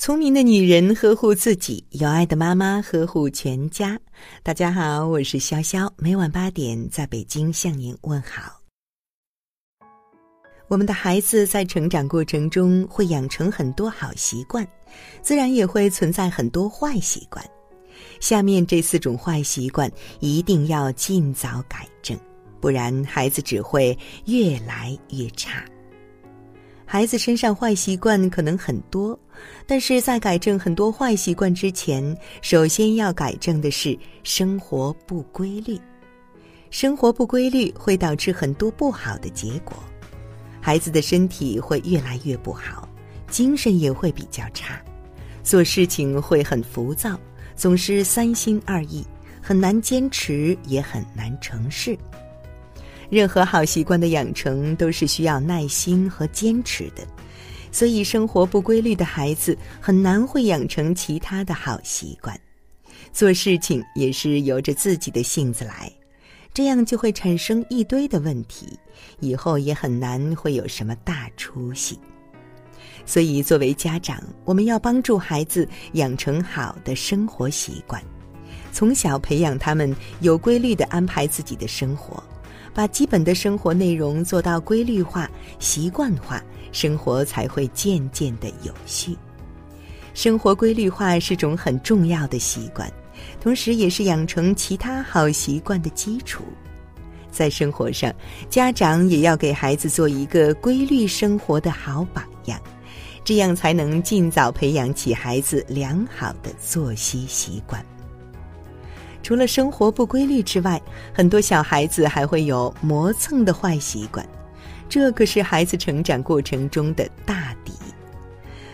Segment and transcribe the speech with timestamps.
[0.00, 4.00] 聪明的女人呵护自己，有爱的妈妈呵护全家。
[4.42, 8.58] 大家好，我是潇潇，每晚八点在北京向您问好。
[10.68, 14.66] 我们的孩子在成长过程中会养成很多好习惯，
[15.20, 17.44] 自然也会存在很多坏习惯。
[18.20, 22.18] 下面这四种坏习惯一定要尽早改正，
[22.58, 23.94] 不然孩子只会
[24.24, 25.62] 越来越差。
[26.92, 29.16] 孩子身上坏习惯可能很多，
[29.64, 35.78] 但是在改正很多坏习惯之前，首先要改正的是生活不规律。
[36.68, 39.72] 生活不规律会导致很多不好的结果，
[40.60, 42.88] 孩子的身体会越来越不好，
[43.28, 44.82] 精神也会比较差，
[45.44, 47.16] 做事情会很浮躁，
[47.54, 49.06] 总是三心二意，
[49.40, 51.96] 很难坚持，也很难成事。
[53.10, 57.04] 任何好习惯的养成都是需要耐心和坚持的，
[57.72, 62.38] 所以生活不规律的孩子很难会养成其他的好习惯。
[63.12, 65.90] 做事情也是由着自己的性子来，
[66.54, 68.78] 这样就会产生一堆的问题，
[69.18, 71.98] 以后也很难会有什么大出息。
[73.04, 78.00] 所以，作为家长，我们要帮助孩子养成好的生活习惯，
[78.72, 82.22] 从小培养他们有规律的安排自己的生活。
[82.74, 89.16] 把基本的生活内容做到规律化、习惯化，生活才会渐渐的有序。
[90.12, 92.92] 生活规律化是种很重要的习惯，
[93.40, 96.42] 同时也是养成其他好习惯的基础。
[97.30, 98.12] 在生活上，
[98.48, 102.60] 家长也要给孩子做一个规律生活的好榜样，
[103.24, 107.84] 这样才能尽早培养起孩子良好的作息习惯。
[109.22, 110.80] 除了生活不规律之外，
[111.12, 114.26] 很多小孩子还会有磨蹭的坏习惯，
[114.88, 117.72] 这可是孩子成长过程中的大敌。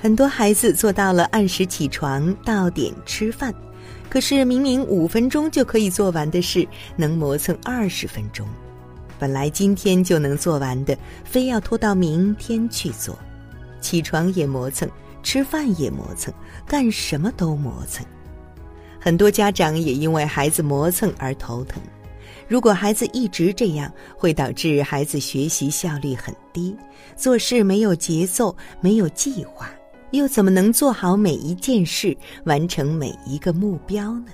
[0.00, 3.52] 很多孩子做到了按时起床、到点吃饭，
[4.08, 8.46] 可是明明五分钟就可以做完的事，能磨蹭二十分钟。
[9.18, 13.18] 本来今天就能做完的，非要拖到明天去做。
[13.80, 14.88] 起床也磨蹭，
[15.22, 16.32] 吃饭也磨蹭，
[16.64, 18.06] 干什么都磨蹭。
[19.08, 21.80] 很多家长也因为孩子磨蹭而头疼。
[22.46, 26.76] 如果孩子一直这样，会导致孩子学习效率很低，
[27.16, 29.70] 做事没有节奏、没有计划，
[30.10, 32.14] 又怎么能做好每一件事、
[32.44, 34.26] 完成每一个目标呢？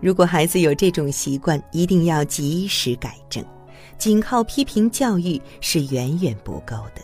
[0.00, 3.44] 如果孩子有这种习惯，一定要及时改正。
[3.98, 7.02] 仅靠批评教育是远远不够的。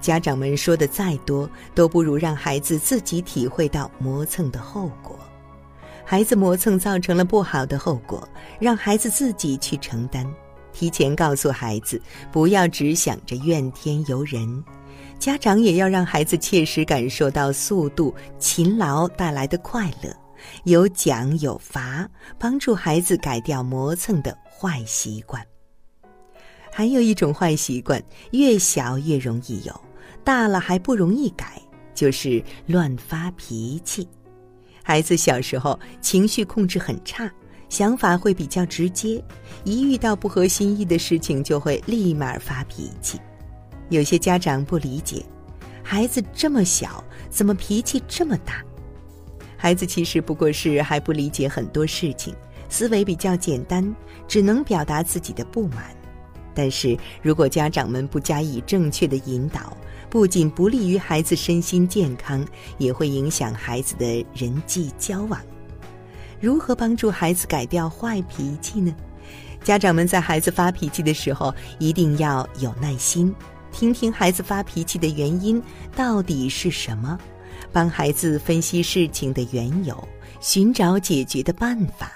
[0.00, 5.16] 家长们说的再多，都不如让孩子自己体会到磨蹭的后果。
[6.12, 8.28] 孩子磨蹭造成了不好的后果，
[8.60, 10.30] 让孩子自己去承担。
[10.70, 11.98] 提前告诉孩子，
[12.30, 14.62] 不要只想着怨天尤人。
[15.18, 20.14] 家长也要让孩子切实感受到速度、勤劳带来的快乐，
[20.64, 22.06] 有奖有罚，
[22.38, 25.42] 帮助孩子改掉磨蹭的坏习惯。
[26.70, 29.80] 还有一种坏习惯，越小越容易有，
[30.22, 31.58] 大了还不容易改，
[31.94, 34.06] 就是乱发脾气。
[34.82, 37.30] 孩子小时候情绪控制很差，
[37.68, 39.22] 想法会比较直接，
[39.64, 43.18] 一遇到不合心意的事情就会立马发脾气。
[43.88, 45.24] 有些家长不理解，
[45.82, 48.62] 孩子这么小，怎么脾气这么大？
[49.56, 52.34] 孩子其实不过是还不理解很多事情，
[52.68, 53.94] 思维比较简单，
[54.26, 55.94] 只能表达自己的不满。
[56.54, 59.76] 但是如果家长们不加以正确的引导，
[60.10, 62.46] 不仅不利于孩子身心健康，
[62.78, 65.40] 也会影响孩子的人际交往。
[66.40, 68.94] 如何帮助孩子改掉坏脾气呢？
[69.62, 73.32] 家长们在孩子发脾气的时候，一定要有耐心，
[73.70, 75.62] 听听孩子发脾气的原因
[75.94, 77.16] 到底是什么，
[77.70, 79.96] 帮孩子分析事情的缘由，
[80.40, 82.10] 寻找解决的办法，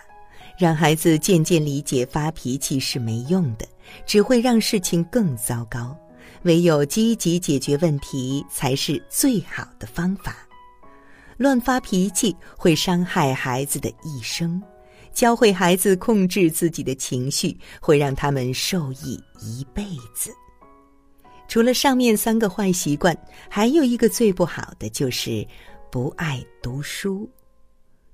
[0.58, 3.66] 让孩子渐渐理解发脾气是没用的，
[4.04, 5.96] 只会让事情更糟糕。
[6.42, 10.36] 唯有积极解决问题才是最好的方法。
[11.36, 14.62] 乱发脾气会伤害孩子的一生，
[15.12, 19.84] 教会孩子控制自己的情绪，会让他们受益一辈
[20.14, 20.32] 子。
[21.48, 23.16] 除了上面三个坏习惯，
[23.48, 25.46] 还有一个最不好的就是
[25.90, 27.28] 不爱读书。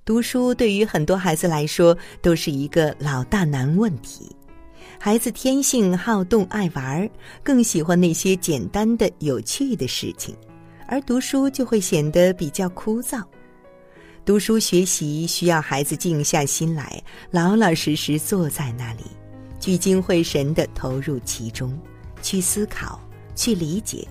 [0.05, 4.35] 读书对于很多孩子来说都是一个老大难问题。
[4.99, 7.09] 孩子天性好动爱玩儿，
[7.43, 10.35] 更喜欢那些简单的、有趣的事情，
[10.87, 13.21] 而读书就会显得比较枯燥。
[14.23, 19.03] 读书学习需要孩子静下心来，老老实实坐在那里，
[19.59, 21.77] 聚精会神地投入其中，
[22.21, 23.01] 去思考、
[23.35, 24.07] 去理解。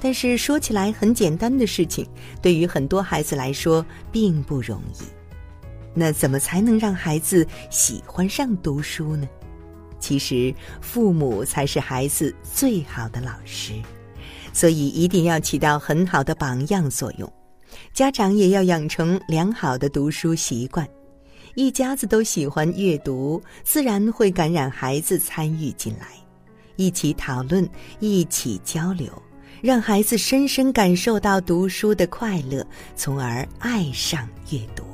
[0.00, 2.06] 但是说起来很简单的事情，
[2.42, 5.04] 对于很多孩子来说并不容易。
[5.94, 9.26] 那怎么才能让孩子喜欢上读书呢？
[10.00, 13.72] 其实，父母才是孩子最好的老师，
[14.52, 17.32] 所以一定要起到很好的榜样作用。
[17.92, 20.88] 家长也要养成良好的读书习惯，
[21.54, 26.06] 一家子都喜欢阅读，自然会感染孩子参与进来，
[26.76, 27.68] 一起讨论，
[28.00, 29.10] 一起交流。
[29.60, 32.64] 让孩子深深感受到读书的快乐，
[32.94, 34.84] 从而爱上阅读。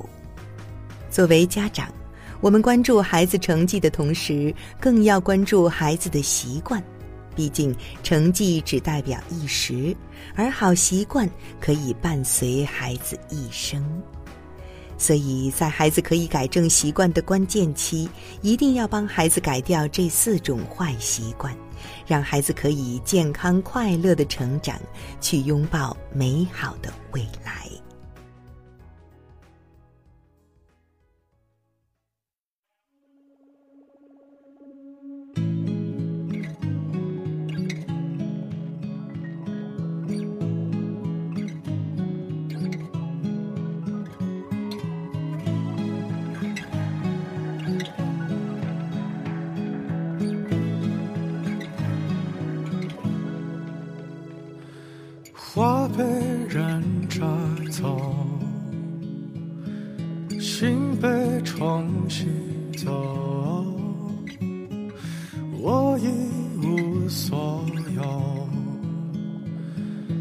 [1.10, 1.92] 作为家长，
[2.44, 6.84] 我们关注孩子成绩的同时，更要关注孩子的习惯。
[7.34, 9.96] 毕竟，成绩只代表一时，
[10.34, 11.26] 而好习惯
[11.58, 13.82] 可以伴随孩子一生。
[14.98, 18.06] 所以在孩子可以改正习惯的关键期，
[18.42, 21.50] 一定要帮孩子改掉这四种坏习惯。
[22.06, 24.78] 让孩子可以健康快乐的成长，
[25.18, 27.70] 去拥抱美好的未来。
[55.96, 56.02] 被
[56.48, 57.20] 人摘
[57.70, 58.16] 走，
[60.40, 61.08] 心被
[61.42, 62.26] 冲洗
[62.76, 63.64] 走，
[65.60, 66.08] 我一
[66.66, 67.64] 无所
[67.94, 68.48] 有。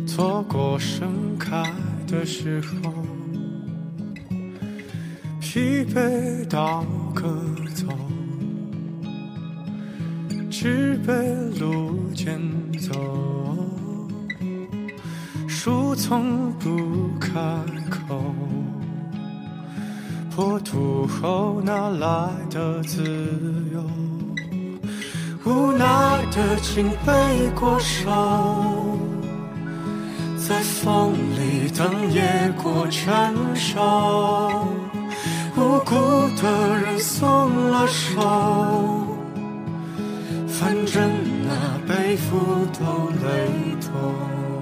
[0.05, 1.63] 错过盛开
[2.05, 2.93] 的时候，
[5.39, 6.85] 疲惫倒
[7.15, 7.23] 戈
[7.73, 7.87] 走，
[10.51, 11.13] 只被
[11.59, 12.39] 路捡
[12.79, 12.91] 走。
[15.95, 17.29] 从不开
[17.89, 18.23] 口，
[20.35, 23.03] 破土后哪来的自
[23.73, 23.81] 由？
[25.45, 25.85] 无奈
[26.31, 28.09] 的紧背过手，
[30.37, 34.67] 在风里等野果成熟。
[35.55, 35.95] 无辜
[36.41, 38.19] 的人松了手，
[40.47, 41.11] 反正
[41.43, 44.52] 那背负都累痛。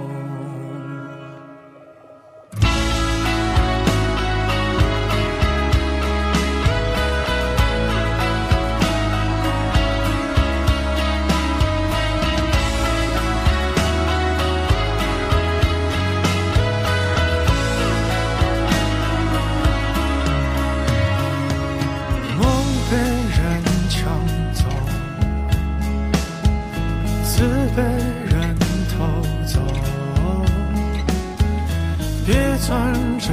[32.71, 33.27] 攥着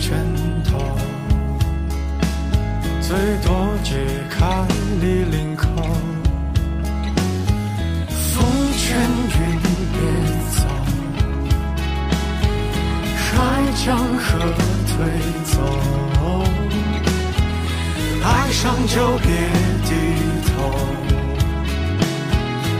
[0.00, 0.18] 拳
[0.64, 0.70] 头，
[3.00, 3.16] 最
[3.46, 3.48] 多
[3.84, 3.94] 解
[4.28, 4.66] 开
[5.00, 5.68] 你领口。
[8.08, 8.42] 风
[8.76, 8.98] 卷
[9.38, 9.38] 云
[9.92, 9.96] 别
[10.50, 10.58] 走，
[13.14, 13.30] 海
[13.76, 13.86] 江
[14.18, 14.26] 河
[14.88, 14.92] 推
[15.44, 15.54] 走，
[18.24, 19.28] 爱上就别
[19.84, 19.88] 低
[20.48, 20.50] 头，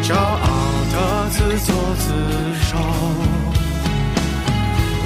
[0.03, 0.49] 骄傲。
[0.93, 1.69] 的自作
[1.99, 2.05] 自
[2.65, 2.77] 受，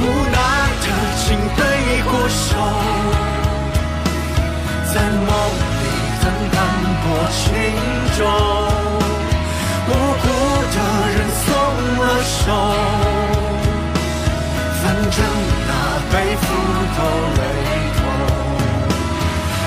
[0.04, 0.36] 无奈
[0.84, 0.86] 的
[1.16, 1.60] 紧背
[2.04, 2.46] 过手，
[4.92, 5.28] 在梦
[5.80, 5.82] 里
[6.22, 6.56] 等淡
[7.00, 7.42] 泊轻
[8.18, 8.20] 舟，
[9.88, 9.90] 无
[10.22, 10.24] 辜
[10.74, 10.78] 的
[11.14, 11.46] 人松
[12.00, 12.44] 了手，
[14.82, 15.16] 反正
[15.68, 15.70] 那
[16.12, 16.44] 背负
[16.96, 16.98] 都
[17.38, 17.40] 累
[17.96, 17.98] 痛，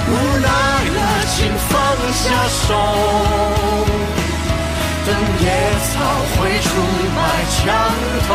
[0.09, 0.47] 无奈
[0.95, 0.97] 了，
[1.35, 1.69] 请放
[2.13, 2.65] 下手。
[5.07, 5.43] 等野
[5.87, 5.89] 草
[6.35, 6.69] 会出
[7.15, 7.17] 卖
[7.55, 7.57] 墙
[8.27, 8.29] 头，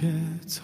[0.00, 0.10] 别
[0.46, 0.62] 走，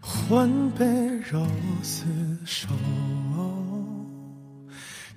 [0.00, 0.84] 魂被
[1.30, 1.46] 肉
[1.82, 2.04] 丝
[2.44, 2.68] 手。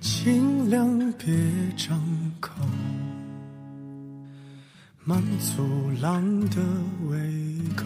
[0.01, 1.35] 尽量别
[1.75, 1.99] 张
[2.39, 2.51] 口，
[5.03, 6.57] 满足狼的
[7.09, 7.17] 胃
[7.75, 7.85] 口。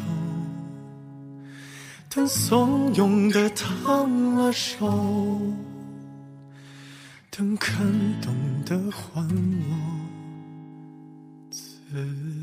[2.09, 5.41] 等怂恿的烫了手，
[7.31, 7.69] 等感
[8.21, 8.35] 动
[8.65, 9.75] 的还我
[11.49, 12.42] 自。